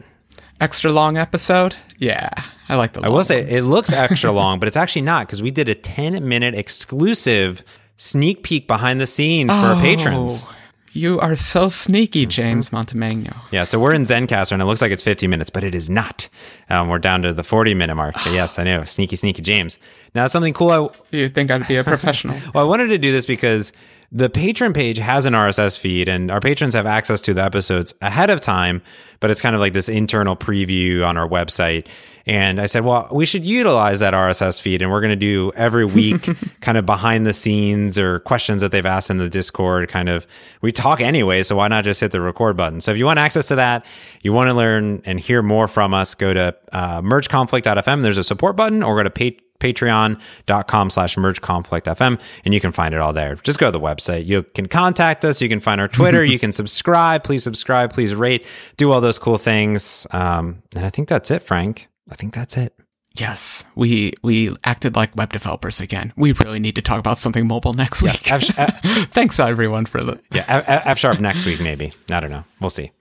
[0.60, 1.76] Extra long episode.
[1.98, 2.30] Yeah,
[2.68, 3.02] I like the.
[3.02, 5.74] I will say it looks extra long, but it's actually not because we did a
[5.74, 7.62] 10 minute exclusive
[7.96, 10.48] sneak peek behind the scenes for our patrons.
[10.50, 10.54] Oh,
[10.92, 13.36] You are so sneaky, James Montemagno.
[13.50, 15.88] Yeah, so we're in Zencastr and it looks like it's 50 minutes, but it is
[15.90, 16.28] not.
[16.70, 18.14] Um, we're down to the 40 minute mark.
[18.14, 18.84] But yes, I know.
[18.84, 19.78] Sneaky, sneaky James.
[20.14, 20.70] Now, something cool.
[20.70, 22.36] I, You think I'd be a professional?
[22.54, 23.72] well, I wanted to do this because
[24.10, 27.94] the patron page has an RSS feed and our patrons have access to the episodes
[28.00, 28.80] ahead of time,
[29.20, 31.86] but it's kind of like this internal preview on our website.
[32.24, 35.52] And I said, well, we should utilize that RSS feed and we're going to do
[35.54, 36.26] every week
[36.62, 39.90] kind of behind the scenes or questions that they've asked in the Discord.
[39.90, 40.26] Kind of,
[40.62, 42.80] we talk anyway, so why not just hit the record button?
[42.80, 43.84] So if you want access to that,
[44.22, 48.02] you want to learn and hear more from us, go to uh, mergeconflict.fm.
[48.02, 52.94] There's a support button or go to pay patreon.com slash mergeconflictfm and you can find
[52.94, 53.36] it all there.
[53.36, 54.26] Just go to the website.
[54.26, 55.40] You can contact us.
[55.42, 56.24] You can find our twitter.
[56.28, 57.24] You can subscribe.
[57.24, 57.92] Please subscribe.
[57.92, 58.44] Please rate.
[58.76, 60.06] Do all those cool things.
[60.10, 61.88] Um, and i think that's it frank.
[62.10, 62.74] I think that's it.
[63.14, 66.12] Yes, we we acted like web developers again.
[66.16, 68.30] We really need to talk about something mobile next week.
[68.30, 68.80] F, F,
[69.10, 70.20] Thanks everyone for the.
[70.32, 71.92] yeah, F, F sharp next week maybe.
[72.10, 72.44] I don't know.
[72.60, 72.92] We'll see.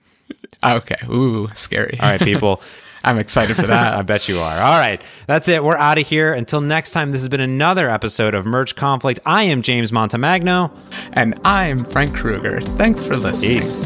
[0.63, 1.97] Okay, ooh, scary.
[2.01, 2.61] all right people
[3.07, 3.93] I'm excited for that.
[3.93, 4.59] i bet you are.
[4.59, 5.01] All right.
[5.27, 5.63] That's it.
[5.63, 6.33] We're out of here.
[6.33, 9.21] Until next time this has been another episode of merge conflict.
[9.25, 10.71] I am james montemagno.
[11.13, 12.59] And I'm Frank Krueger.
[12.59, 13.59] Thanks for listening.
[13.59, 13.85] peace